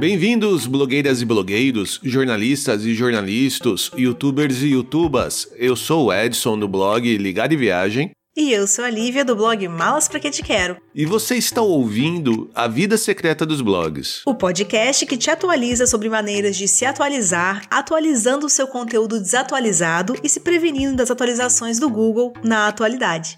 [0.00, 5.46] Bem-vindos, blogueiras e blogueiros, jornalistas e jornalistas, youtubers e youtubas.
[5.58, 8.10] Eu sou o Edson do blog Ligado e Viagem.
[8.34, 10.78] E eu sou a Lívia do blog Malas Pra Que Te Quero.
[10.94, 14.22] E você está ouvindo A Vida Secreta dos Blogs.
[14.24, 20.14] O podcast que te atualiza sobre maneiras de se atualizar, atualizando o seu conteúdo desatualizado
[20.24, 23.36] e se prevenindo das atualizações do Google na atualidade.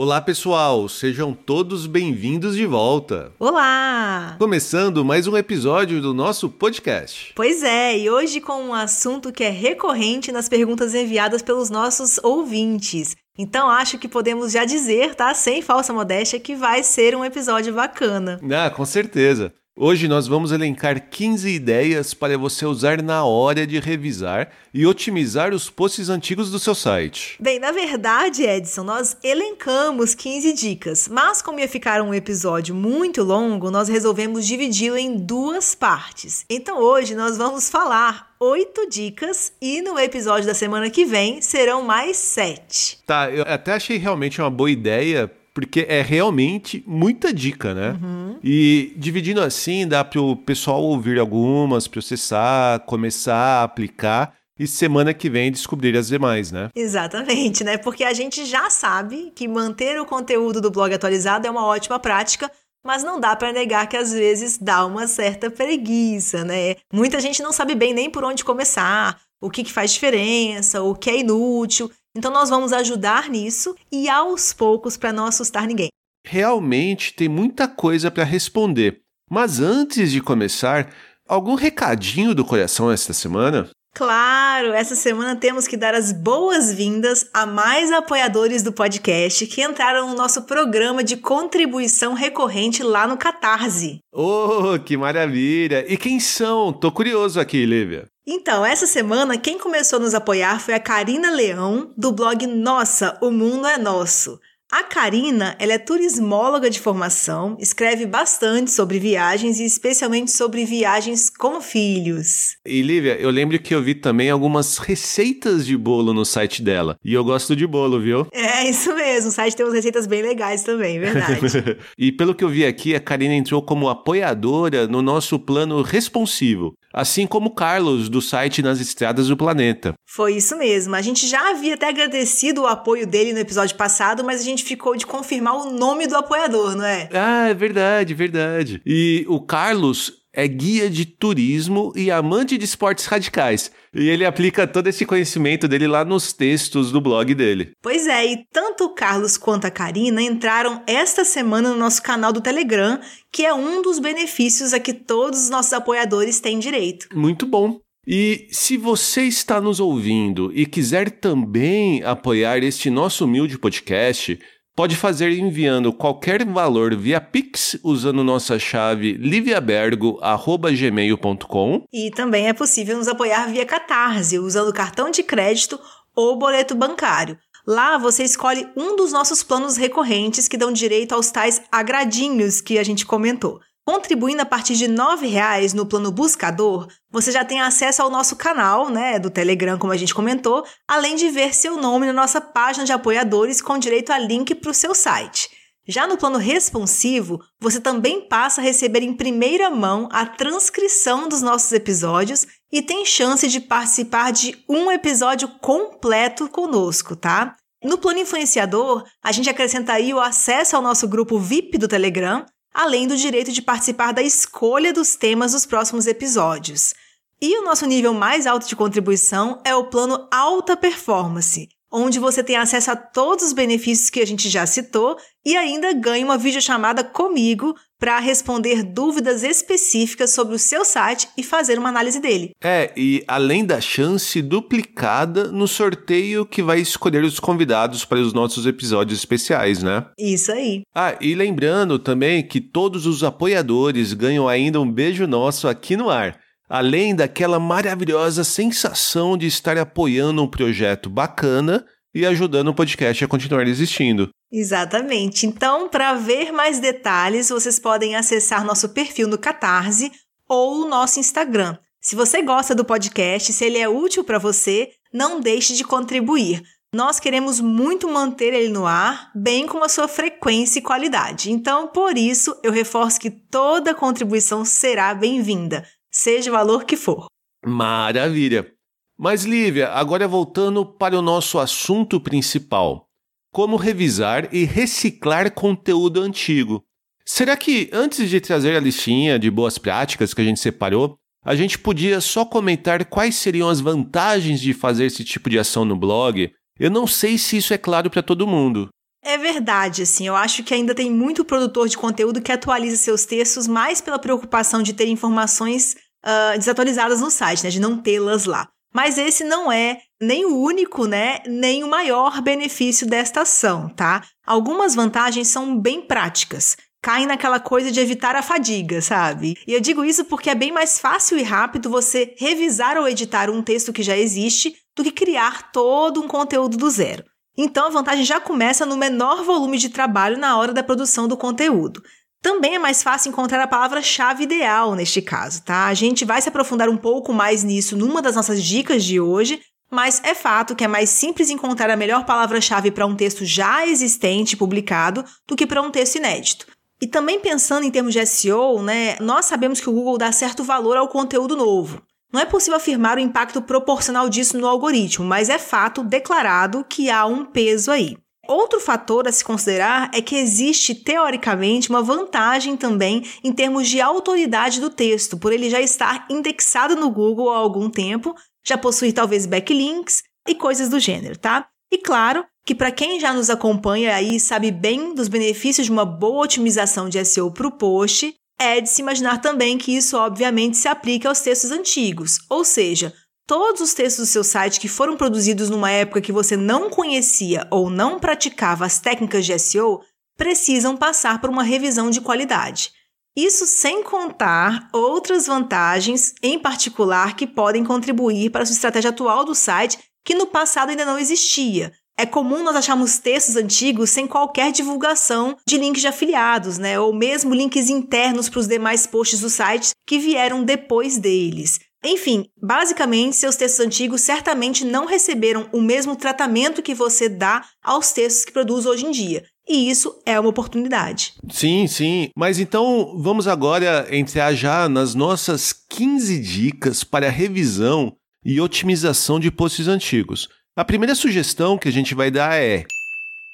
[0.00, 3.32] Olá, pessoal, sejam todos bem-vindos de volta.
[3.36, 4.36] Olá!
[4.38, 7.32] Começando mais um episódio do nosso podcast.
[7.34, 12.16] Pois é, e hoje com um assunto que é recorrente nas perguntas enviadas pelos nossos
[12.22, 13.16] ouvintes.
[13.36, 15.34] Então acho que podemos já dizer, tá?
[15.34, 18.38] Sem falsa modéstia, que vai ser um episódio bacana.
[18.52, 19.52] Ah, com certeza.
[19.80, 25.54] Hoje nós vamos elencar 15 ideias para você usar na hora de revisar e otimizar
[25.54, 27.36] os posts antigos do seu site.
[27.38, 33.22] Bem, na verdade, Edson, nós elencamos 15 dicas, mas como ia ficar um episódio muito
[33.22, 36.44] longo, nós resolvemos dividi-lo em duas partes.
[36.50, 41.84] Então hoje nós vamos falar oito dicas e no episódio da semana que vem serão
[41.84, 42.98] mais sete.
[43.06, 47.98] Tá, eu até achei realmente uma boa ideia porque é realmente muita dica, né?
[48.02, 48.38] Uhum.
[48.42, 55.14] E dividindo assim, dá para o pessoal ouvir algumas, processar, começar a aplicar e semana
[55.14, 56.68] que vem descobrir as demais, né?
[56.74, 57.78] Exatamente, né?
[57.78, 61.98] Porque a gente já sabe que manter o conteúdo do blog atualizado é uma ótima
[61.98, 62.50] prática,
[62.84, 66.76] mas não dá para negar que às vezes dá uma certa preguiça, né?
[66.92, 70.94] Muita gente não sabe bem nem por onde começar, o que, que faz diferença, o
[70.94, 71.90] que é inútil.
[72.16, 75.88] Então nós vamos ajudar nisso e aos poucos para não assustar ninguém.
[76.26, 79.00] Realmente tem muita coisa para responder.
[79.30, 80.92] Mas antes de começar,
[81.28, 83.70] algum recadinho do coração esta semana?
[83.94, 90.08] Claro, essa semana temos que dar as boas-vindas a mais apoiadores do podcast que entraram
[90.08, 93.98] no nosso programa de contribuição recorrente lá no Catarse.
[94.12, 95.84] Oh, que maravilha!
[95.92, 96.72] E quem são?
[96.72, 98.06] Tô curioso aqui, Lívia.
[98.30, 103.16] Então, essa semana, quem começou a nos apoiar foi a Karina Leão, do blog Nossa,
[103.22, 104.38] o Mundo é Nosso.
[104.70, 111.30] A Karina, ela é turismóloga de formação, escreve bastante sobre viagens e especialmente sobre viagens
[111.30, 112.58] com filhos.
[112.66, 116.98] E Lívia, eu lembro que eu vi também algumas receitas de bolo no site dela.
[117.02, 118.26] E eu gosto de bolo, viu?
[118.30, 119.30] É, isso mesmo.
[119.30, 121.78] O site tem umas receitas bem legais também, verdade.
[121.96, 126.76] e pelo que eu vi aqui, a Karina entrou como apoiadora no nosso plano responsivo
[126.98, 129.94] assim como Carlos, do site Nas Estradas do Planeta.
[130.04, 130.96] Foi isso mesmo.
[130.96, 134.64] A gente já havia até agradecido o apoio dele no episódio passado, mas a gente
[134.64, 137.08] ficou de confirmar o nome do apoiador, não é?
[137.12, 138.82] Ah, é verdade, verdade.
[138.84, 143.72] E o Carlos é guia de turismo e amante de esportes radicais.
[143.92, 147.72] E ele aplica todo esse conhecimento dele lá nos textos do blog dele.
[147.82, 152.32] Pois é, e tanto o Carlos quanto a Karina entraram esta semana no nosso canal
[152.32, 153.00] do Telegram,
[153.32, 157.08] que é um dos benefícios a que todos os nossos apoiadores têm direito.
[157.12, 157.80] Muito bom.
[158.06, 164.38] E se você está nos ouvindo e quiser também apoiar este nosso humilde podcast,
[164.78, 171.82] pode fazer enviando qualquer valor via Pix usando nossa chave liviabergo@gmail.com.
[171.92, 175.80] E também é possível nos apoiar via Catarse usando cartão de crédito
[176.14, 177.36] ou boleto bancário.
[177.66, 182.78] Lá você escolhe um dos nossos planos recorrentes que dão direito aos tais agradinhos que
[182.78, 183.58] a gente comentou.
[183.88, 188.36] Contribuindo a partir de R$ reais no plano buscador, você já tem acesso ao nosso
[188.36, 192.38] canal, né, do Telegram, como a gente comentou, além de ver seu nome na nossa
[192.38, 195.48] página de apoiadores com direito a link para o seu site.
[195.86, 201.40] Já no plano responsivo, você também passa a receber em primeira mão a transcrição dos
[201.40, 207.56] nossos episódios e tem chance de participar de um episódio completo conosco, tá?
[207.82, 212.44] No plano influenciador, a gente acrescenta aí o acesso ao nosso grupo VIP do Telegram,
[212.72, 216.94] além do direito de participar da escolha dos temas dos próximos episódios.
[217.40, 222.42] E o nosso nível mais alto de contribuição é o plano Alta Performance, onde você
[222.42, 226.36] tem acesso a todos os benefícios que a gente já citou e ainda ganha uma
[226.36, 232.52] videochamada comigo para responder dúvidas específicas sobre o seu site e fazer uma análise dele.
[232.62, 238.32] É, e além da chance duplicada no sorteio que vai escolher os convidados para os
[238.32, 240.06] nossos episódios especiais, né?
[240.18, 240.82] Isso aí.
[240.94, 246.08] Ah, e lembrando também que todos os apoiadores ganham ainda um beijo nosso aqui no
[246.08, 251.84] ar além daquela maravilhosa sensação de estar apoiando um projeto bacana
[252.14, 254.28] e ajudando o podcast a continuar existindo.
[254.50, 255.46] Exatamente.
[255.46, 260.10] Então, para ver mais detalhes, vocês podem acessar nosso perfil no Catarse
[260.48, 261.76] ou o nosso Instagram.
[262.00, 266.62] Se você gosta do podcast, se ele é útil para você, não deixe de contribuir.
[266.94, 271.52] nós queremos muito manter ele no ar, bem como a sua frequência e qualidade.
[271.52, 277.26] Então, por isso, eu reforço que toda contribuição será bem-vinda, seja o valor que for.
[277.62, 278.77] Maravilha!
[279.18, 283.08] Mas, Lívia, agora voltando para o nosso assunto principal:
[283.52, 286.84] como revisar e reciclar conteúdo antigo.
[287.26, 291.56] Será que antes de trazer a listinha de boas práticas que a gente separou, a
[291.56, 295.96] gente podia só comentar quais seriam as vantagens de fazer esse tipo de ação no
[295.96, 296.50] blog?
[296.78, 298.88] Eu não sei se isso é claro para todo mundo.
[299.24, 303.24] É verdade, assim, eu acho que ainda tem muito produtor de conteúdo que atualiza seus
[303.24, 308.44] textos mais pela preocupação de ter informações uh, desatualizadas no site, né, de não tê-las
[308.44, 308.68] lá.
[308.92, 314.24] Mas esse não é nem o único, né, nem o maior benefício desta ação, tá?
[314.44, 316.76] Algumas vantagens são bem práticas.
[317.00, 319.54] Caem naquela coisa de evitar a fadiga, sabe?
[319.66, 323.48] E eu digo isso porque é bem mais fácil e rápido você revisar ou editar
[323.50, 327.22] um texto que já existe do que criar todo um conteúdo do zero.
[327.56, 331.36] Então a vantagem já começa no menor volume de trabalho na hora da produção do
[331.36, 332.02] conteúdo.
[332.40, 335.86] Também é mais fácil encontrar a palavra-chave ideal neste caso, tá?
[335.86, 339.60] A gente vai se aprofundar um pouco mais nisso numa das nossas dicas de hoje,
[339.90, 343.86] mas é fato que é mais simples encontrar a melhor palavra-chave para um texto já
[343.86, 346.66] existente publicado do que para um texto inédito.
[347.00, 350.64] E também pensando em termos de SEO, né, nós sabemos que o Google dá certo
[350.64, 352.02] valor ao conteúdo novo.
[352.32, 357.08] Não é possível afirmar o impacto proporcional disso no algoritmo, mas é fato declarado que
[357.08, 358.16] há um peso aí.
[358.48, 364.00] Outro fator a se considerar é que existe, teoricamente, uma vantagem também em termos de
[364.00, 368.34] autoridade do texto, por ele já estar indexado no Google há algum tempo,
[368.66, 371.68] já possuir talvez backlinks e coisas do gênero, tá?
[371.92, 376.06] E claro que para quem já nos acompanha aí sabe bem dos benefícios de uma
[376.06, 380.78] boa otimização de SEO para o post, é de se imaginar também que isso obviamente
[380.78, 383.12] se aplica aos textos antigos, ou seja,
[383.48, 387.66] Todos os textos do seu site que foram produzidos numa época que você não conhecia
[387.70, 390.02] ou não praticava as técnicas de SEO
[390.36, 392.92] precisam passar por uma revisão de qualidade.
[393.34, 399.46] Isso sem contar outras vantagens, em particular, que podem contribuir para a sua estratégia atual
[399.46, 401.90] do site, que no passado ainda não existia.
[402.18, 407.00] É comum nós acharmos textos antigos sem qualquer divulgação de links de afiliados, né?
[407.00, 411.87] Ou mesmo links internos para os demais posts do site que vieram depois deles.
[412.04, 418.12] Enfim, basicamente, seus textos antigos certamente não receberam o mesmo tratamento que você dá aos
[418.12, 419.44] textos que produz hoje em dia.
[419.68, 421.34] E isso é uma oportunidade.
[421.50, 422.30] Sim, sim.
[422.34, 429.50] Mas então vamos agora entrar já nas nossas 15 dicas para revisão e otimização de
[429.50, 430.48] posts antigos.
[430.74, 432.84] A primeira sugestão que a gente vai dar é: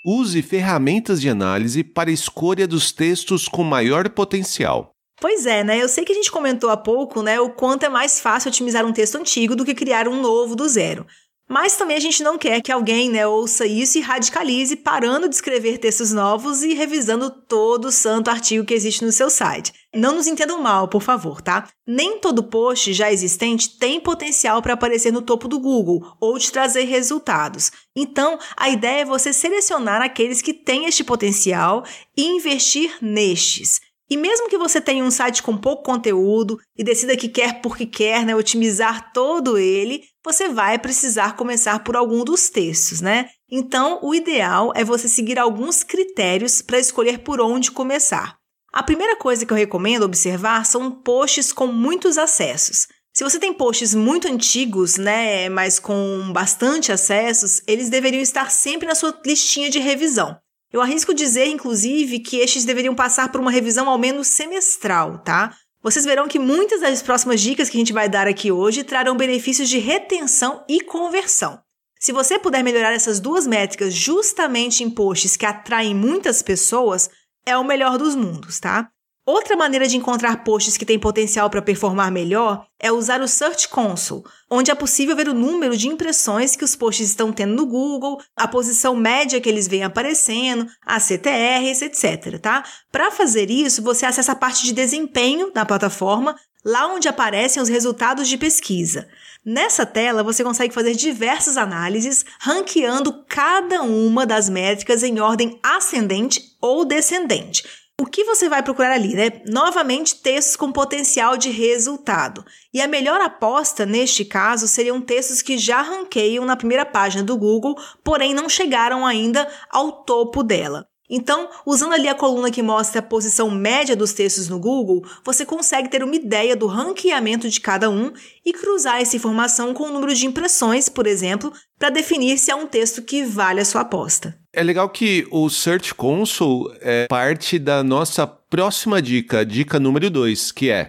[0.04, 4.93] use ferramentas de análise para a escolha dos textos com maior potencial.
[5.24, 5.82] Pois é, né?
[5.82, 8.84] Eu sei que a gente comentou há pouco, né, o quanto é mais fácil otimizar
[8.84, 11.06] um texto antigo do que criar um novo do zero.
[11.48, 15.34] Mas também a gente não quer que alguém né, ouça isso e radicalize, parando de
[15.34, 19.72] escrever textos novos e revisando todo o santo artigo que existe no seu site.
[19.94, 21.70] Não nos entendam mal, por favor, tá?
[21.86, 26.52] Nem todo post já existente tem potencial para aparecer no topo do Google ou te
[26.52, 27.72] trazer resultados.
[27.96, 31.82] Então, a ideia é você selecionar aqueles que têm este potencial
[32.14, 33.80] e investir nestes.
[34.10, 37.86] E mesmo que você tenha um site com pouco conteúdo e decida que quer porque
[37.86, 43.30] quer, né, otimizar todo ele, você vai precisar começar por algum dos textos, né?
[43.50, 48.36] Então, o ideal é você seguir alguns critérios para escolher por onde começar.
[48.72, 52.88] A primeira coisa que eu recomendo observar são posts com muitos acessos.
[53.16, 58.88] Se você tem posts muito antigos, né, mas com bastante acessos, eles deveriam estar sempre
[58.88, 60.36] na sua listinha de revisão.
[60.74, 65.54] Eu arrisco dizer, inclusive, que estes deveriam passar por uma revisão ao menos semestral, tá?
[65.80, 69.16] Vocês verão que muitas das próximas dicas que a gente vai dar aqui hoje trarão
[69.16, 71.60] benefícios de retenção e conversão.
[72.00, 77.08] Se você puder melhorar essas duas métricas justamente em posts que atraem muitas pessoas,
[77.46, 78.90] é o melhor dos mundos, tá?
[79.26, 83.68] Outra maneira de encontrar posts que têm potencial para performar melhor é usar o Search
[83.70, 87.64] Console, onde é possível ver o número de impressões que os posts estão tendo no
[87.64, 92.38] Google, a posição média que eles vêm aparecendo, as CTRs, etc.
[92.38, 92.64] Tá?
[92.92, 97.68] Para fazer isso, você acessa a parte de desempenho da plataforma, lá onde aparecem os
[97.70, 99.08] resultados de pesquisa.
[99.42, 106.42] Nessa tela, você consegue fazer diversas análises, ranqueando cada uma das métricas em ordem ascendente
[106.60, 109.42] ou descendente o que você vai procurar ali, né?
[109.46, 112.44] Novamente, textos com potencial de resultado.
[112.72, 117.36] E a melhor aposta neste caso seriam textos que já ranqueiam na primeira página do
[117.36, 120.88] Google, porém não chegaram ainda ao topo dela.
[121.08, 125.44] Então, usando ali a coluna que mostra a posição média dos textos no Google, você
[125.44, 128.10] consegue ter uma ideia do ranqueamento de cada um
[128.44, 132.54] e cruzar essa informação com o número de impressões, por exemplo, para definir se é
[132.54, 134.38] um texto que vale a sua aposta.
[134.52, 140.52] É legal que o Search Console é parte da nossa próxima dica, dica número 2,
[140.52, 140.86] que é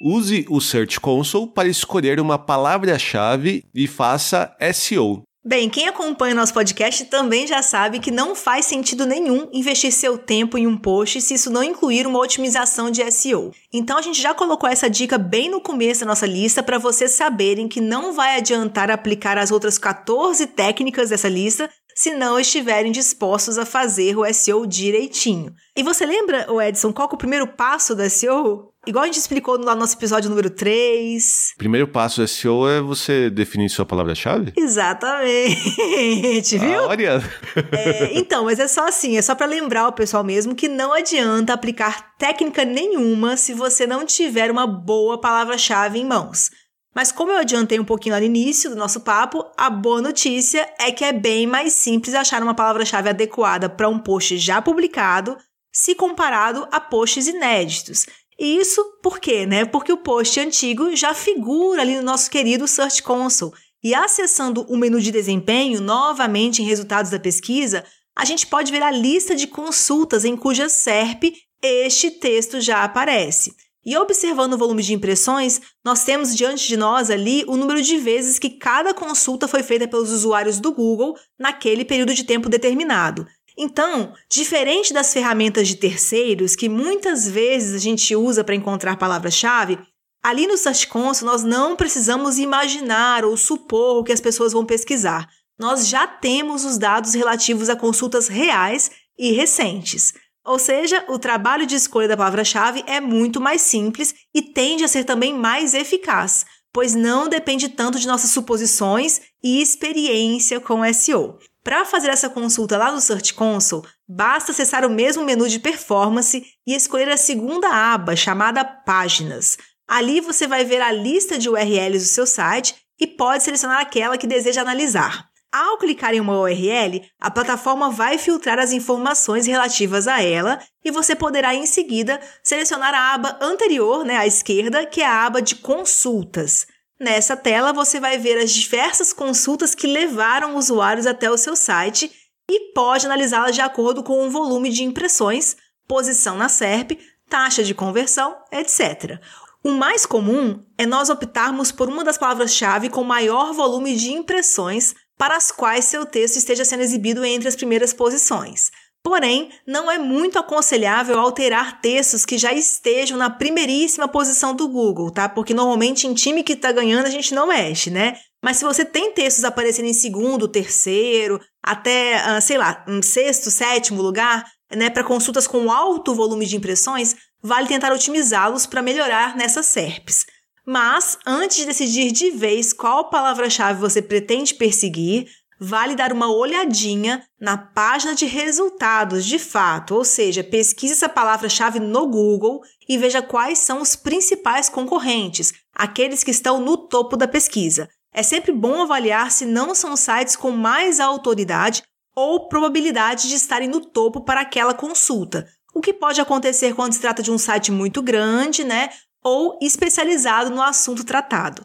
[0.00, 5.22] Use o Search Console para escolher uma palavra-chave e faça SEO.
[5.44, 10.16] Bem, quem acompanha nosso podcast também já sabe que não faz sentido nenhum investir seu
[10.16, 13.50] tempo em um post se isso não incluir uma otimização de SEO.
[13.72, 17.10] Então a gente já colocou essa dica bem no começo da nossa lista para vocês
[17.10, 22.92] saberem que não vai adiantar aplicar as outras 14 técnicas dessa lista se não estiverem
[22.92, 25.52] dispostos a fazer o SEO direitinho.
[25.76, 28.71] E você lembra, Edson, qual é o primeiro passo do SEO?
[28.84, 31.54] Igual a gente explicou no nosso episódio número 3.
[31.56, 34.52] Primeiro passo do SEO é você definir sua palavra-chave?
[34.56, 36.80] Exatamente, viu?
[36.80, 37.22] Ah, olha!
[37.70, 40.92] É, então, mas é só assim, é só para lembrar o pessoal mesmo que não
[40.92, 46.50] adianta aplicar técnica nenhuma se você não tiver uma boa palavra-chave em mãos.
[46.92, 50.68] Mas como eu adiantei um pouquinho lá no início do nosso papo, a boa notícia
[50.80, 55.36] é que é bem mais simples achar uma palavra-chave adequada para um post já publicado,
[55.72, 58.06] se comparado a posts inéditos.
[58.42, 59.64] E isso por quê, né?
[59.64, 63.52] Porque o post antigo já figura ali no nosso querido Search Console.
[63.84, 67.84] E acessando o menu de desempenho, novamente em resultados da pesquisa,
[68.16, 73.54] a gente pode ver a lista de consultas em cuja SERP este texto já aparece.
[73.86, 77.96] E observando o volume de impressões, nós temos diante de nós ali o número de
[77.96, 83.24] vezes que cada consulta foi feita pelos usuários do Google naquele período de tempo determinado.
[83.56, 89.78] Então, diferente das ferramentas de terceiros que muitas vezes a gente usa para encontrar palavra-chave,
[90.22, 94.64] ali no Search Console nós não precisamos imaginar ou supor o que as pessoas vão
[94.64, 95.28] pesquisar.
[95.58, 100.14] Nós já temos os dados relativos a consultas reais e recentes.
[100.44, 104.88] Ou seja, o trabalho de escolha da palavra-chave é muito mais simples e tende a
[104.88, 111.38] ser também mais eficaz, pois não depende tanto de nossas suposições e experiência com SEO.
[111.64, 116.44] Para fazer essa consulta lá no Search Console, basta acessar o mesmo menu de performance
[116.66, 119.56] e escolher a segunda aba, chamada Páginas.
[119.86, 124.18] Ali você vai ver a lista de URLs do seu site e pode selecionar aquela
[124.18, 125.30] que deseja analisar.
[125.52, 130.90] Ao clicar em uma URL, a plataforma vai filtrar as informações relativas a ela e
[130.90, 135.42] você poderá em seguida selecionar a aba anterior, né, à esquerda, que é a aba
[135.42, 136.66] de consultas.
[137.02, 142.08] Nessa tela, você vai ver as diversas consultas que levaram usuários até o seu site
[142.48, 145.56] e pode analisá-las de acordo com o volume de impressões,
[145.88, 146.92] posição na SERP,
[147.28, 149.20] taxa de conversão, etc.
[149.64, 154.94] O mais comum é nós optarmos por uma das palavras-chave com maior volume de impressões
[155.18, 158.70] para as quais seu texto esteja sendo exibido entre as primeiras posições.
[159.04, 165.10] Porém, não é muito aconselhável alterar textos que já estejam na primeiríssima posição do Google,
[165.10, 165.28] tá?
[165.28, 168.16] Porque normalmente em time que está ganhando a gente não mexe, né?
[168.44, 174.02] Mas se você tem textos aparecendo em segundo, terceiro, até, ah, sei lá, sexto, sétimo
[174.02, 174.44] lugar,
[174.74, 180.24] né, para consultas com alto volume de impressões, vale tentar otimizá-los para melhorar nessas SERPs.
[180.64, 185.26] Mas, antes de decidir de vez qual palavra-chave você pretende perseguir,
[185.62, 191.78] vale dar uma olhadinha na página de resultados de fato, ou seja, pesquise essa palavra-chave
[191.78, 197.28] no Google e veja quais são os principais concorrentes, aqueles que estão no topo da
[197.28, 197.88] pesquisa.
[198.12, 203.68] É sempre bom avaliar se não são sites com mais autoridade ou probabilidade de estarem
[203.68, 205.46] no topo para aquela consulta.
[205.72, 208.90] O que pode acontecer quando se trata de um site muito grande, né?
[209.22, 211.64] Ou especializado no assunto tratado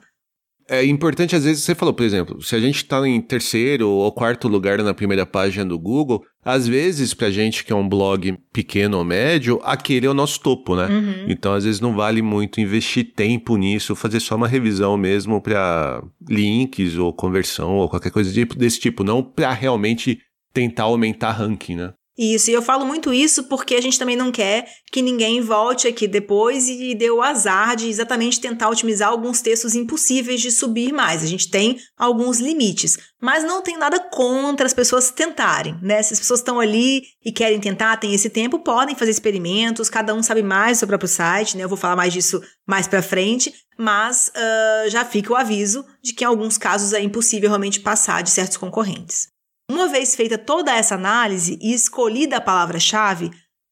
[0.70, 4.12] é importante, às vezes, você falou, por exemplo, se a gente está em terceiro ou
[4.12, 8.38] quarto lugar na primeira página do Google, às vezes, pra gente que é um blog
[8.52, 10.88] pequeno ou médio, aquele é o nosso topo, né?
[10.88, 11.26] Uhum.
[11.30, 16.04] Então, às vezes, não vale muito investir tempo nisso, fazer só uma revisão mesmo para
[16.28, 20.20] links ou conversão ou qualquer coisa desse tipo, não para realmente
[20.54, 21.94] tentar aumentar ranking, né?
[22.18, 25.88] Isso, e eu falo muito isso porque a gente também não quer que ninguém volte
[25.88, 30.92] aqui depois e dê o azar de exatamente tentar otimizar alguns textos impossíveis de subir
[30.92, 31.22] mais.
[31.22, 36.02] A gente tem alguns limites, mas não tem nada contra as pessoas tentarem, né?
[36.02, 40.16] Se as pessoas estão ali e querem tentar, tem esse tempo, podem fazer experimentos, cada
[40.16, 41.66] um sabe mais do seu próprio site, né?
[41.66, 46.14] Eu vou falar mais disso mais pra frente, mas uh, já fica o aviso de
[46.14, 49.37] que em alguns casos é impossível realmente passar de certos concorrentes.
[49.70, 53.32] Uma vez feita toda essa análise e escolhida a palavra-chave,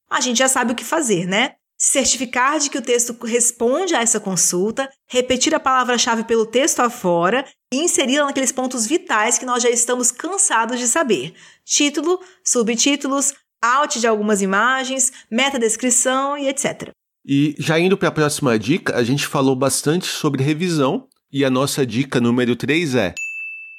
[0.09, 1.53] a gente já sabe o que fazer, né?
[1.77, 7.45] Certificar de que o texto responde a essa consulta, repetir a palavra-chave pelo texto afora
[7.73, 11.33] e inseri-la naqueles pontos vitais que nós já estamos cansados de saber:
[11.65, 16.89] título, subtítulos, alt de algumas imagens, metadescrição e etc.
[17.25, 21.49] E já indo para a próxima dica, a gente falou bastante sobre revisão e a
[21.49, 23.13] nossa dica número 3 é: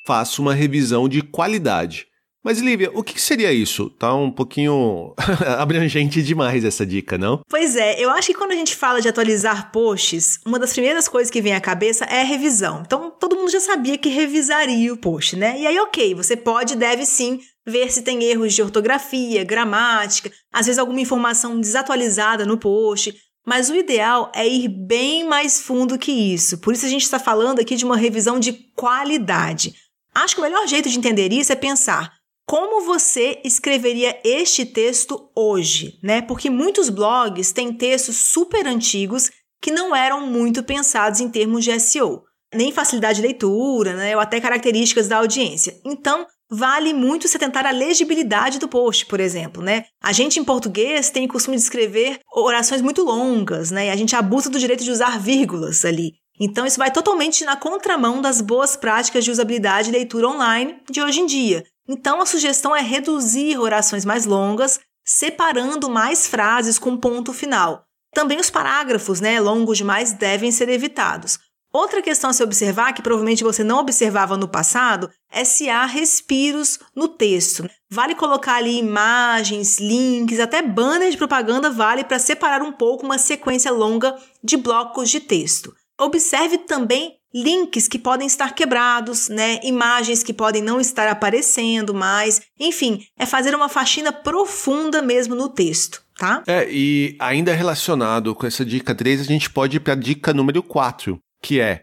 [0.06, 2.06] faça uma revisão de qualidade.
[2.46, 3.90] Mas, Lívia, o que seria isso?
[3.90, 5.12] Tá um pouquinho
[5.58, 7.40] abrangente demais essa dica, não?
[7.50, 11.08] Pois é, eu acho que quando a gente fala de atualizar posts, uma das primeiras
[11.08, 12.84] coisas que vem à cabeça é revisão.
[12.86, 15.58] Então, todo mundo já sabia que revisaria o post, né?
[15.58, 20.30] E aí, ok, você pode e deve sim ver se tem erros de ortografia, gramática,
[20.52, 23.12] às vezes alguma informação desatualizada no post.
[23.44, 26.58] Mas o ideal é ir bem mais fundo que isso.
[26.58, 29.74] Por isso a gente está falando aqui de uma revisão de qualidade.
[30.16, 32.10] Acho que o melhor jeito de entender isso é pensar
[32.46, 36.22] como você escreveria este texto hoje, né?
[36.22, 39.30] Porque muitos blogs têm textos super antigos
[39.60, 42.22] que não eram muito pensados em termos de SEO,
[42.54, 44.16] nem facilidade de leitura, né?
[44.16, 45.78] Ou até características da audiência.
[45.84, 49.84] Então, vale muito você tentar a legibilidade do post, por exemplo, né?
[50.02, 53.88] A gente em português tem o costume de escrever orações muito longas, né?
[53.88, 56.12] E a gente abusa do direito de usar vírgulas ali.
[56.38, 61.00] Então, isso vai totalmente na contramão das boas práticas de usabilidade e leitura online de
[61.02, 61.64] hoje em dia.
[61.88, 67.84] Então, a sugestão é reduzir orações mais longas, separando mais frases com ponto final.
[68.12, 71.38] Também os parágrafos, né, longos demais, devem ser evitados.
[71.72, 75.84] Outra questão a se observar, que provavelmente você não observava no passado, é se há
[75.84, 77.68] respiros no texto.
[77.90, 83.18] Vale colocar ali imagens, links, até banner de propaganda vale para separar um pouco uma
[83.18, 85.74] sequência longa de blocos de texto.
[85.98, 89.60] Observe também links que podem estar quebrados, né?
[89.62, 92.40] Imagens que podem não estar aparecendo mais.
[92.58, 96.42] Enfim, é fazer uma faxina profunda mesmo no texto, tá?
[96.46, 100.32] É, e ainda relacionado com essa dica 3, a gente pode ir para a dica
[100.32, 101.80] número 4, que é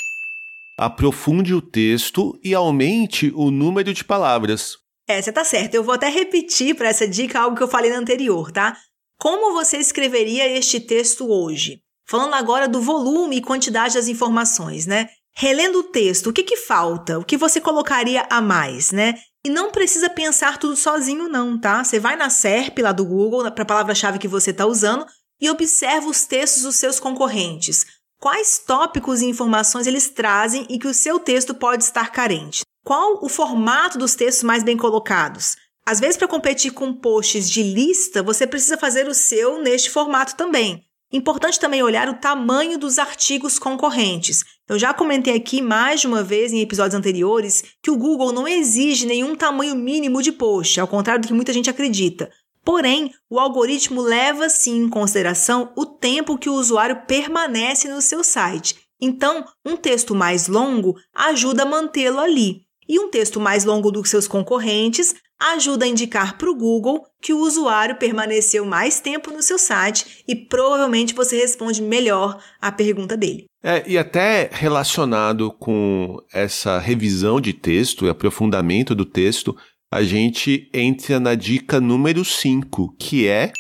[0.77, 4.77] aprofunde o texto e aumente o número de palavras.
[5.07, 5.75] É, você tá certo.
[5.75, 8.75] Eu vou até repetir para essa dica algo que eu falei na anterior, tá?
[9.19, 11.79] Como você escreveria este texto hoje?
[12.07, 15.09] Falando agora do volume e quantidade das informações, né?
[15.35, 17.17] Relendo o texto, o que, que falta?
[17.17, 19.15] O que você colocaria a mais, né?
[19.45, 21.83] E não precisa pensar tudo sozinho, não, tá?
[21.83, 25.05] Você vai na SERP lá do Google, para a palavra-chave que você está usando,
[25.41, 27.85] e observa os textos dos seus concorrentes.
[28.19, 32.61] Quais tópicos e informações eles trazem e que o seu texto pode estar carente?
[32.85, 35.57] Qual o formato dos textos mais bem colocados?
[35.85, 40.35] Às vezes, para competir com posts de lista, você precisa fazer o seu neste formato
[40.35, 40.85] também.
[41.13, 44.43] Importante também olhar o tamanho dos artigos concorrentes.
[44.67, 48.47] Eu já comentei aqui mais de uma vez em episódios anteriores que o Google não
[48.47, 52.31] exige nenhum tamanho mínimo de post, ao contrário do que muita gente acredita.
[52.65, 58.23] Porém, o algoritmo leva sim em consideração o tempo que o usuário permanece no seu
[58.23, 58.75] site.
[58.99, 62.61] Então, um texto mais longo ajuda a mantê-lo ali.
[62.89, 65.13] E um texto mais longo do que seus concorrentes
[65.51, 70.23] ajuda a indicar para o Google que o usuário permaneceu mais tempo no seu site
[70.27, 73.45] e provavelmente você responde melhor à pergunta dele.
[73.61, 79.55] É, e até relacionado com essa revisão de texto e aprofundamento do texto,
[79.91, 83.51] a gente entra na dica número 5, que é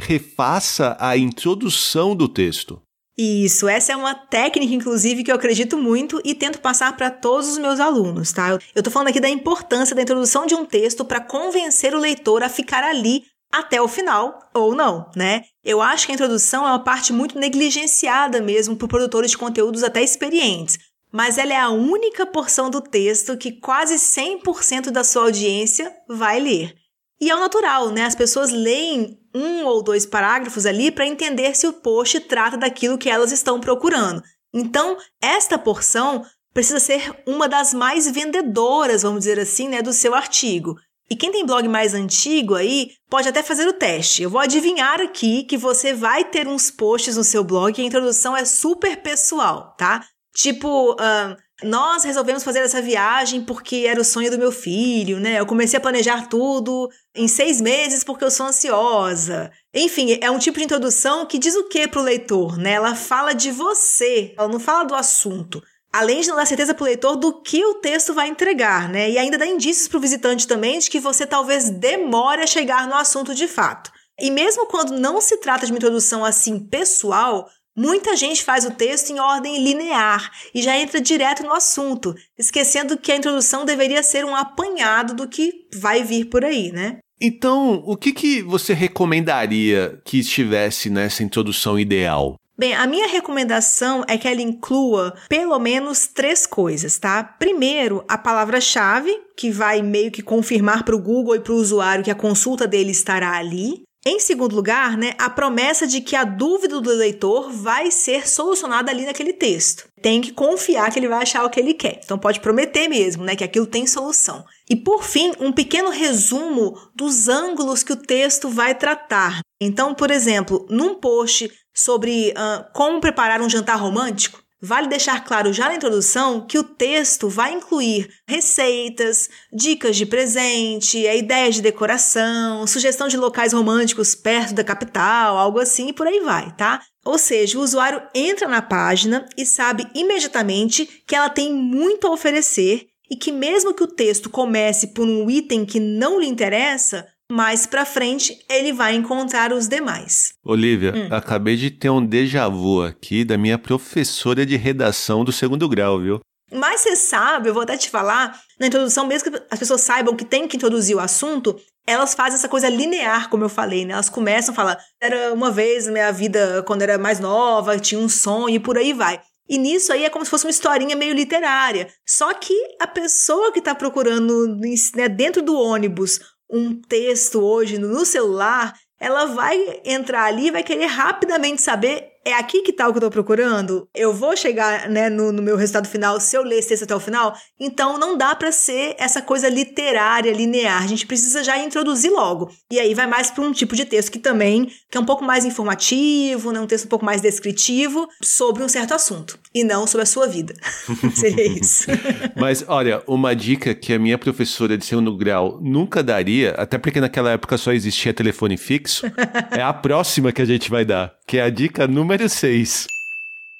[0.00, 2.83] refaça a introdução do texto.
[3.16, 7.48] Isso, essa é uma técnica, inclusive, que eu acredito muito e tento passar para todos
[7.48, 8.58] os meus alunos, tá?
[8.74, 12.42] Eu tô falando aqui da importância da introdução de um texto para convencer o leitor
[12.42, 13.22] a ficar ali
[13.52, 15.44] até o final, ou não, né?
[15.62, 19.84] Eu acho que a introdução é uma parte muito negligenciada mesmo por produtores de conteúdos
[19.84, 20.76] até experientes,
[21.12, 26.40] mas ela é a única porção do texto que quase 100% da sua audiência vai
[26.40, 26.74] ler.
[27.20, 28.04] E é o natural, né?
[28.04, 32.98] As pessoas leem um ou dois parágrafos ali para entender se o post trata daquilo
[32.98, 34.22] que elas estão procurando.
[34.52, 40.14] Então, esta porção precisa ser uma das mais vendedoras, vamos dizer assim, né, do seu
[40.14, 40.76] artigo.
[41.10, 44.22] E quem tem blog mais antigo aí pode até fazer o teste.
[44.22, 47.86] Eu vou adivinhar aqui que você vai ter uns posts no seu blog e a
[47.86, 50.06] introdução é super pessoal, tá?
[50.34, 55.38] Tipo, uh, nós resolvemos fazer essa viagem porque era o sonho do meu filho, né?
[55.38, 59.52] Eu comecei a planejar tudo em seis meses porque eu sou ansiosa.
[59.72, 62.72] Enfim, é um tipo de introdução que diz o que para o leitor, né?
[62.72, 65.62] Ela fala de você, ela não fala do assunto.
[65.92, 69.08] Além de não dar certeza para o leitor do que o texto vai entregar, né?
[69.08, 72.88] E ainda dá indícios para o visitante também de que você talvez demore a chegar
[72.88, 73.92] no assunto de fato.
[74.18, 78.70] E mesmo quando não se trata de uma introdução assim pessoal, Muita gente faz o
[78.70, 84.02] texto em ordem linear e já entra direto no assunto, esquecendo que a introdução deveria
[84.02, 86.98] ser um apanhado do que vai vir por aí, né?
[87.20, 92.36] Então, o que, que você recomendaria que estivesse nessa introdução ideal?
[92.56, 97.24] Bem, a minha recomendação é que ela inclua pelo menos três coisas, tá?
[97.24, 102.04] Primeiro, a palavra-chave, que vai meio que confirmar para o Google e para o usuário
[102.04, 103.82] que a consulta dele estará ali.
[104.06, 108.90] Em segundo lugar, né, a promessa de que a dúvida do leitor vai ser solucionada
[108.90, 109.88] ali naquele texto.
[110.02, 112.00] Tem que confiar que ele vai achar o que ele quer.
[112.04, 114.44] Então pode prometer mesmo, né, que aquilo tem solução.
[114.68, 119.40] E por fim, um pequeno resumo dos ângulos que o texto vai tratar.
[119.58, 125.52] Então, por exemplo, num post sobre uh, como preparar um jantar romântico, Vale deixar claro
[125.52, 132.66] já na introdução que o texto vai incluir receitas, dicas de presente, ideias de decoração,
[132.66, 136.80] sugestão de locais românticos perto da capital, algo assim e por aí vai, tá?
[137.04, 142.10] Ou seja, o usuário entra na página e sabe imediatamente que ela tem muito a
[142.10, 147.06] oferecer e que mesmo que o texto comece por um item que não lhe interessa,
[147.30, 150.34] mais pra frente ele vai encontrar os demais.
[150.44, 151.08] Olivia, hum.
[151.10, 156.00] acabei de ter um déjà vu aqui da minha professora de redação do segundo grau,
[156.00, 156.20] viu?
[156.52, 160.14] Mas você sabe, eu vou até te falar, na introdução, mesmo que as pessoas saibam
[160.14, 163.94] que tem que introduzir o assunto, elas fazem essa coisa linear, como eu falei, né?
[163.94, 168.00] Elas começam a falar, era uma vez na minha vida, quando era mais nova, tinha
[168.00, 169.20] um sonho e por aí vai.
[169.48, 171.88] E nisso aí é como se fosse uma historinha meio literária.
[172.06, 174.58] Só que a pessoa que está procurando
[174.94, 176.20] né, dentro do ônibus
[176.54, 182.34] um texto hoje no celular, ela vai entrar ali e vai querer rapidamente saber é
[182.34, 183.88] aqui que tá o que eu tô procurando?
[183.94, 186.94] Eu vou chegar, né, no, no meu resultado final se eu ler esse texto até
[186.94, 187.36] o final?
[187.60, 190.82] Então não dá para ser essa coisa literária, linear.
[190.82, 192.50] A gente precisa já introduzir logo.
[192.70, 195.24] E aí vai mais para um tipo de texto que também que é um pouco
[195.24, 199.86] mais informativo, né, um texto um pouco mais descritivo sobre um certo assunto e não
[199.86, 200.54] sobre a sua vida.
[201.14, 201.86] Seria isso.
[202.36, 207.00] Mas olha, uma dica que a minha professora de segundo grau nunca daria, até porque
[207.00, 209.06] naquela época só existia telefone fixo,
[209.50, 212.86] é a próxima que a gente vai dar, que é a dica número Número 6.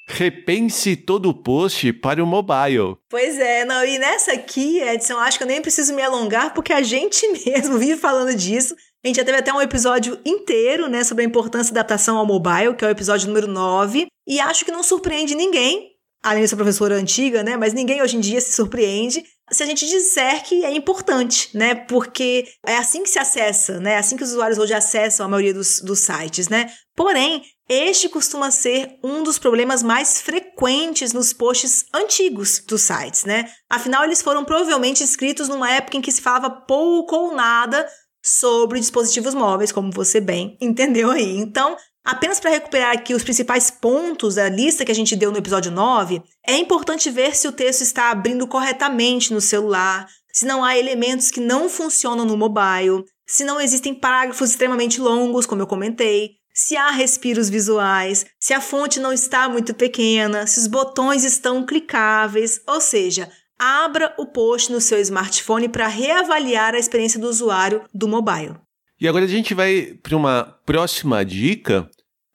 [0.07, 2.95] Repense todo o post para o mobile.
[3.09, 6.71] Pois é, não, e nessa aqui, Edson, acho que eu nem preciso me alongar, porque
[6.71, 8.75] a gente mesmo vive falando disso.
[9.03, 12.25] A gente já teve até um episódio inteiro, né, sobre a importância da adaptação ao
[12.25, 15.91] mobile, que é o episódio número 9, e acho que não surpreende ninguém,
[16.23, 19.85] além dessa professora antiga, né, mas ninguém hoje em dia se surpreende se a gente
[19.87, 21.75] disser que é importante, né?
[21.75, 23.93] Porque é assim que se acessa, né?
[23.93, 26.71] É assim que os usuários hoje acessam a maioria dos, dos sites, né?
[26.95, 33.49] Porém, este costuma ser um dos problemas mais frequentes nos posts antigos dos sites, né?
[33.69, 37.87] Afinal, eles foram provavelmente escritos numa época em que se falava pouco ou nada
[38.23, 41.37] sobre dispositivos móveis, como você bem entendeu aí.
[41.37, 45.37] Então, apenas para recuperar aqui os principais pontos da lista que a gente deu no
[45.37, 50.63] episódio 9, é importante ver se o texto está abrindo corretamente no celular, se não
[50.63, 55.67] há elementos que não funcionam no mobile, se não existem parágrafos extremamente longos, como eu
[55.67, 61.25] comentei, se há respiros visuais, se a fonte não está muito pequena, se os botões
[61.25, 67.27] estão clicáveis, ou seja, abra o post no seu smartphone para reavaliar a experiência do
[67.27, 68.55] usuário do mobile.
[68.99, 71.89] E agora a gente vai para uma próxima dica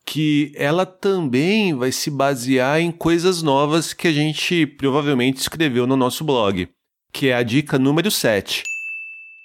[0.05, 5.97] que ela também vai se basear em coisas novas que a gente provavelmente escreveu no
[5.97, 6.69] nosso blog,
[7.11, 8.65] que é a dica número 7.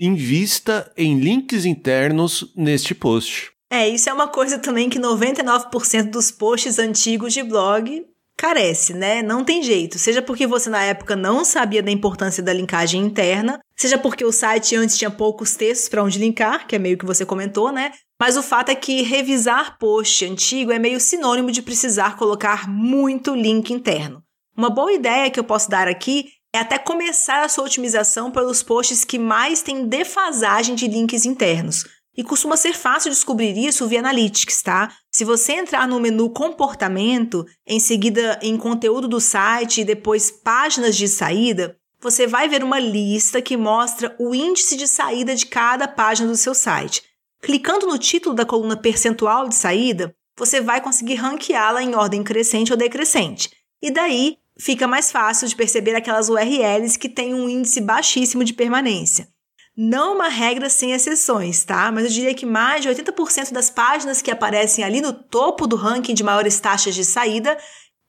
[0.02, 3.55] Invista em links internos neste post.
[3.70, 8.06] É, isso é uma coisa também que 99% dos posts antigos de blog
[8.38, 9.24] carece, né?
[9.24, 9.98] Não tem jeito.
[9.98, 14.32] Seja porque você na época não sabia da importância da linkagem interna, seja porque o
[14.32, 17.92] site antes tinha poucos textos para onde linkar, que é meio que você comentou, né?
[18.20, 23.34] Mas o fato é que revisar post antigo é meio sinônimo de precisar colocar muito
[23.34, 24.22] link interno.
[24.58, 28.64] Uma boa ideia que eu posso dar aqui é até começar a sua otimização pelos
[28.64, 34.00] posts que mais têm defasagem de links internos, e costuma ser fácil descobrir isso via
[34.00, 34.92] Analytics, tá?
[35.12, 40.96] Se você entrar no menu Comportamento, em seguida em Conteúdo do site e depois Páginas
[40.96, 45.88] de saída, você vai ver uma lista que mostra o índice de saída de cada
[45.88, 47.04] página do seu site.
[47.42, 52.72] Clicando no título da coluna Percentual de saída, você vai conseguir ranqueá-la em ordem crescente
[52.72, 53.50] ou decrescente.
[53.82, 58.54] E daí fica mais fácil de perceber aquelas URLs que têm um índice baixíssimo de
[58.54, 59.28] permanência.
[59.78, 61.92] Não uma regra sem exceções, tá?
[61.92, 65.76] Mas eu diria que mais de 80% das páginas que aparecem ali no topo do
[65.76, 67.58] ranking de maiores taxas de saída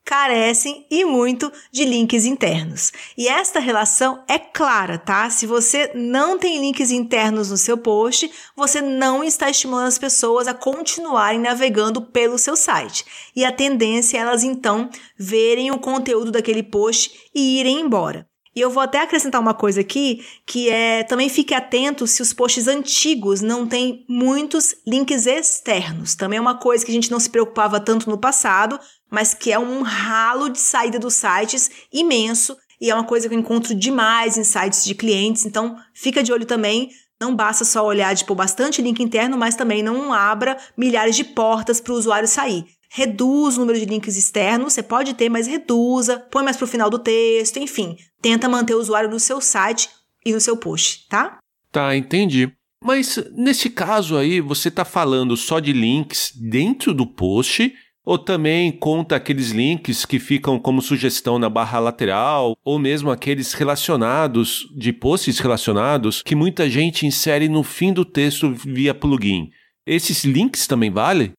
[0.04, 2.92] carecem e muito de links internos.
[3.18, 5.28] E esta relação é clara, tá?
[5.28, 10.46] Se você não tem links internos no seu post, você não está estimulando as pessoas
[10.46, 13.04] a continuarem navegando pelo seu site.
[13.34, 18.24] E a tendência é elas então verem o conteúdo daquele post e irem embora.
[18.56, 22.32] E eu vou até acrescentar uma coisa aqui, que é também fique atento se os
[22.32, 26.14] posts antigos não têm muitos links externos.
[26.14, 29.52] Também é uma coisa que a gente não se preocupava tanto no passado, mas que
[29.52, 33.74] é um ralo de saída dos sites imenso e é uma coisa que eu encontro
[33.74, 36.90] demais em sites de clientes, então fica de olho também.
[37.20, 41.24] Não basta só olhar de pôr bastante link interno, mas também não abra milhares de
[41.24, 45.46] portas para o usuário sair reduz o número de links externos, você pode ter, mas
[45.46, 49.40] reduza, põe mais para o final do texto, enfim, tenta manter o usuário no seu
[49.40, 49.88] site
[50.24, 51.38] e no seu post, tá?
[51.70, 52.52] Tá, entendi.
[52.82, 57.72] Mas nesse caso aí, você está falando só de links dentro do post
[58.06, 63.52] ou também conta aqueles links que ficam como sugestão na barra lateral, ou mesmo aqueles
[63.52, 69.50] relacionados, de posts relacionados, que muita gente insere no fim do texto via plugin.
[69.84, 71.32] Esses links também valem?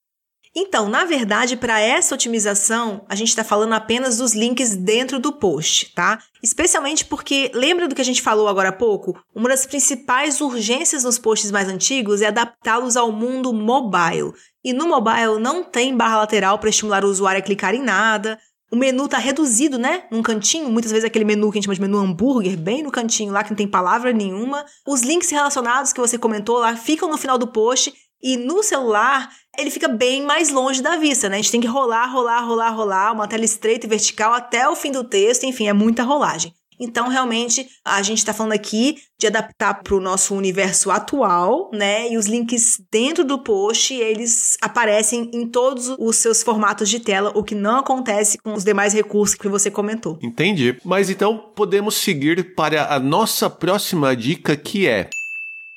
[0.59, 5.31] Então, na verdade, para essa otimização, a gente está falando apenas dos links dentro do
[5.31, 6.17] post, tá?
[6.41, 9.15] Especialmente porque, lembra do que a gente falou agora há pouco?
[9.35, 14.33] Uma das principais urgências nos posts mais antigos é adaptá-los ao mundo mobile.
[14.65, 18.39] E no mobile não tem barra lateral para estimular o usuário a clicar em nada.
[18.71, 20.05] O menu está reduzido, né?
[20.09, 22.91] Num cantinho, muitas vezes aquele menu que a gente chama de menu hambúrguer, bem no
[22.91, 24.65] cantinho lá, que não tem palavra nenhuma.
[24.87, 29.29] Os links relacionados que você comentou lá ficam no final do post e no celular,
[29.57, 31.35] ele fica bem mais longe da vista, né?
[31.35, 34.75] A gente tem que rolar, rolar, rolar, rolar, uma tela estreita e vertical até o
[34.75, 36.53] fim do texto, enfim, é muita rolagem.
[36.79, 42.11] Então, realmente, a gente está falando aqui de adaptar para o nosso universo atual, né?
[42.11, 47.31] E os links dentro do post, eles aparecem em todos os seus formatos de tela,
[47.35, 50.19] o que não acontece com os demais recursos que você comentou.
[50.21, 50.77] Entendi.
[50.85, 55.09] Mas então podemos seguir para a nossa próxima dica, que é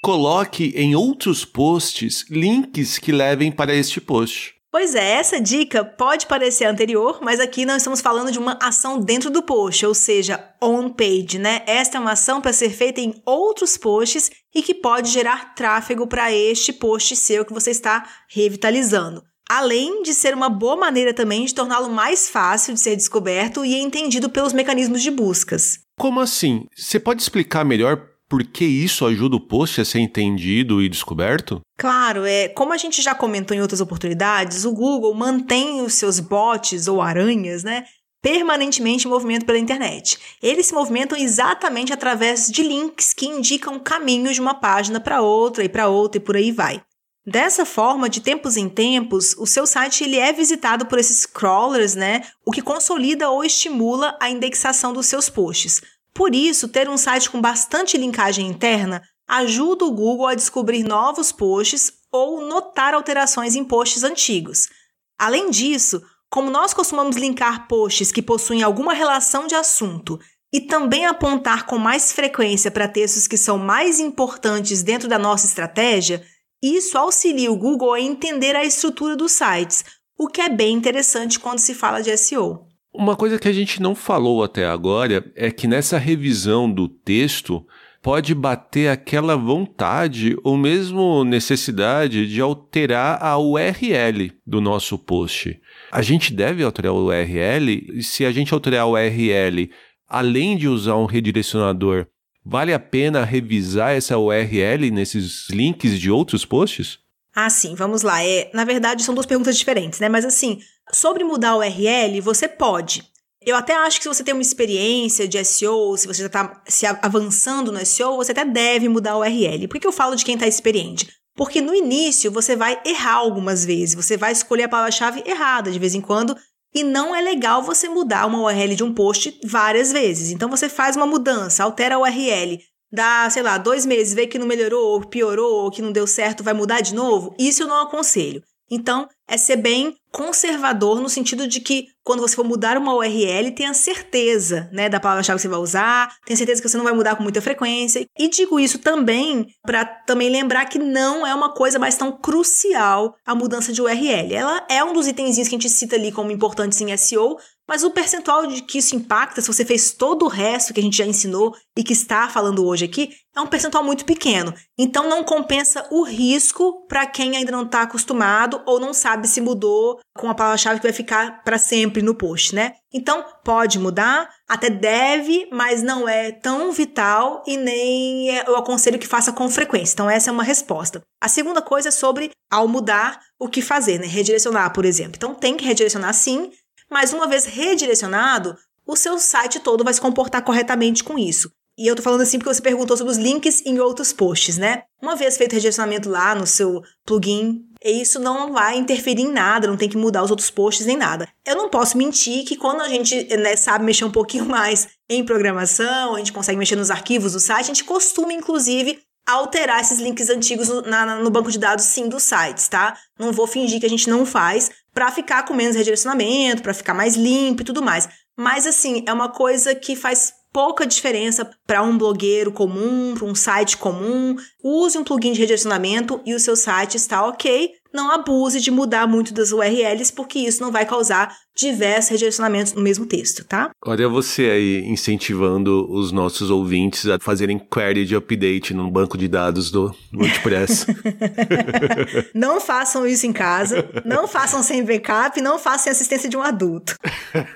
[0.03, 4.55] Coloque em outros posts links que levem para este post.
[4.73, 8.99] Pois é, essa dica pode parecer anterior, mas aqui nós estamos falando de uma ação
[8.99, 11.63] dentro do post, ou seja, on page, né?
[11.67, 16.07] Esta é uma ação para ser feita em outros posts e que pode gerar tráfego
[16.07, 19.23] para este post seu que você está revitalizando.
[19.51, 23.75] Além de ser uma boa maneira também de torná-lo mais fácil de ser descoberto e
[23.75, 25.81] entendido pelos mecanismos de buscas.
[25.99, 26.65] Como assim?
[26.75, 31.61] Você pode explicar melhor por que isso ajuda o post a ser entendido e descoberto?
[31.77, 36.21] Claro, é, como a gente já comentou em outras oportunidades, o Google mantém os seus
[36.21, 37.85] bots ou aranhas, né,
[38.23, 40.17] permanentemente em movimento pela internet.
[40.41, 45.65] Eles se movimentam exatamente através de links que indicam caminhos de uma página para outra
[45.65, 46.81] e para outra e por aí vai.
[47.27, 51.95] Dessa forma, de tempos em tempos, o seu site ele é visitado por esses crawlers,
[51.95, 52.23] né?
[52.47, 55.83] O que consolida ou estimula a indexação dos seus posts.
[56.15, 61.31] Por isso, ter um site com bastante linkagem interna ajuda o Google a descobrir novos
[61.31, 64.69] posts ou notar alterações em posts antigos.
[65.17, 70.19] Além disso, como nós costumamos linkar posts que possuem alguma relação de assunto
[70.53, 75.47] e também apontar com mais frequência para textos que são mais importantes dentro da nossa
[75.47, 76.25] estratégia,
[76.63, 79.85] isso auxilia o Google a entender a estrutura dos sites,
[80.19, 82.70] o que é bem interessante quando se fala de SEO.
[82.93, 87.65] Uma coisa que a gente não falou até agora é que nessa revisão do texto
[88.03, 95.61] pode bater aquela vontade ou mesmo necessidade de alterar a URL do nosso post.
[95.93, 99.71] A gente deve alterar a URL e se a gente alterar a URL
[100.09, 102.07] além de usar um redirecionador,
[102.45, 106.99] vale a pena revisar essa URL nesses links de outros posts?
[107.35, 108.25] Ah, sim, vamos lá.
[108.25, 110.09] É, na verdade, são duas perguntas diferentes, né?
[110.09, 110.61] Mas assim,
[110.93, 113.05] Sobre mudar o URL, você pode.
[113.45, 116.63] Eu até acho que se você tem uma experiência de SEO, se você já está
[116.67, 119.69] se avançando no SEO, você até deve mudar o URL.
[119.69, 121.09] Por que eu falo de quem está experiente?
[121.37, 125.79] Porque no início você vai errar algumas vezes, você vai escolher a palavra-chave errada de
[125.79, 126.37] vez em quando,
[126.75, 130.31] e não é legal você mudar uma URL de um post várias vezes.
[130.31, 132.59] Então você faz uma mudança, altera a URL,
[132.93, 136.07] dá, sei lá, dois meses, vê que não melhorou, ou piorou, ou que não deu
[136.07, 137.35] certo, vai mudar de novo.
[137.39, 138.43] Isso eu não aconselho.
[138.71, 143.53] Então, é ser bem conservador no sentido de que quando você for mudar uma URL,
[143.53, 146.93] tenha certeza, né, da palavra-chave que você vai usar, tenha certeza que você não vai
[146.93, 148.05] mudar com muita frequência.
[148.19, 153.15] E digo isso também para também lembrar que não é uma coisa mais tão crucial
[153.27, 154.35] a mudança de URL.
[154.35, 157.37] Ela é um dos itenzinhos que a gente cita ali como importantes em SEO,
[157.71, 160.83] mas o percentual de que isso impacta, se você fez todo o resto que a
[160.83, 164.53] gente já ensinou e que está falando hoje aqui, é um percentual muito pequeno.
[164.77, 169.41] Então não compensa o risco para quem ainda não está acostumado ou não sabe se
[169.41, 172.73] mudou com a palavra-chave que vai ficar para sempre no post, né?
[172.93, 179.07] Então pode mudar, até deve, mas não é tão vital e nem eu aconselho que
[179.07, 179.93] faça com frequência.
[179.93, 181.01] Então essa é uma resposta.
[181.23, 184.09] A segunda coisa é sobre ao mudar o que fazer, né?
[184.09, 185.13] Redirecionar, por exemplo.
[185.15, 186.51] Então tem que redirecionar sim,
[186.91, 191.51] mas uma vez redirecionado, o seu site todo vai se comportar corretamente com isso.
[191.79, 194.83] E eu tô falando assim porque você perguntou sobre os links em outros posts, né?
[195.01, 199.67] Uma vez feito o redirecionamento lá no seu plugin, isso não vai interferir em nada,
[199.67, 201.27] não tem que mudar os outros posts nem nada.
[201.47, 205.25] Eu não posso mentir que quando a gente né, sabe mexer um pouquinho mais em
[205.25, 210.01] programação, a gente consegue mexer nos arquivos do site, a gente costuma, inclusive, alterar esses
[210.01, 212.97] links antigos no, na, no banco de dados, sim, dos sites, tá?
[213.19, 216.95] Não vou fingir que a gente não faz para ficar com menos redirecionamento, para ficar
[216.95, 218.09] mais limpo e tudo mais.
[218.37, 223.35] Mas, assim, é uma coisa que faz pouca diferença para um blogueiro comum, para um
[223.35, 224.37] site comum.
[224.63, 227.73] Use um plugin de redirecionamento e o seu site está ok.
[227.93, 232.81] Não abuse de mudar muito das URLs, porque isso não vai causar diversos redirecionamentos no
[232.81, 233.71] mesmo texto, tá?
[233.85, 239.29] Olha você aí incentivando os nossos ouvintes a fazerem query de update no banco de
[239.29, 240.87] dados do WordPress.
[242.35, 246.43] não façam isso em casa, não façam sem backup, não façam sem assistência de um
[246.43, 246.95] adulto.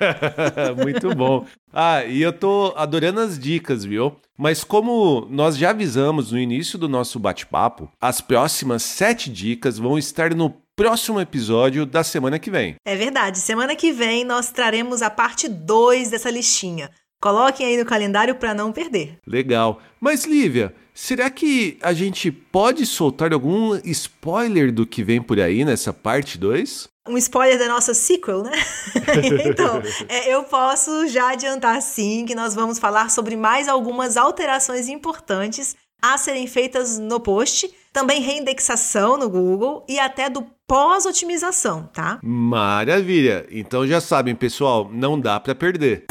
[0.82, 1.46] Muito bom.
[1.72, 4.16] Ah, e eu tô adorando as dicas, viu?
[4.36, 9.96] Mas como nós já avisamos no início do nosso bate-papo, as próximas sete dicas vão
[9.96, 12.74] estar no próximo episódio da semana que vem.
[12.84, 16.90] É verdade, semana que vem nós traremos a parte 2 dessa listinha.
[17.20, 19.18] Coloquem aí no calendário para não perder.
[19.26, 19.80] Legal.
[20.00, 25.64] Mas Lívia, será que a gente pode soltar algum spoiler do que vem por aí
[25.64, 26.88] nessa parte 2?
[27.06, 28.52] um spoiler da nossa sequel, né?
[29.44, 34.88] então, é, eu posso já adiantar sim que nós vamos falar sobre mais algumas alterações
[34.88, 42.18] importantes a serem feitas no post, também reindexação no Google e até do pós-otimização, tá?
[42.22, 43.46] Maravilha!
[43.50, 46.06] Então já sabem, pessoal, não dá para perder.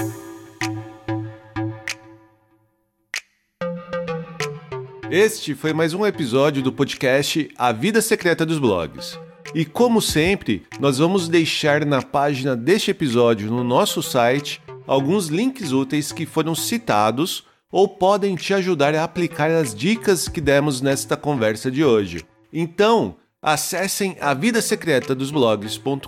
[5.15, 9.15] Este foi mais um episódio do podcast A Vida Secreta dos Blogs.
[9.53, 15.71] E como sempre, nós vamos deixar na página deste episódio no nosso site alguns links
[15.71, 21.15] úteis que foram citados ou podem te ajudar a aplicar as dicas que demos nesta
[21.15, 22.25] conversa de hoje.
[22.51, 26.07] Então, acessem a vida secreta dos blogs.com.br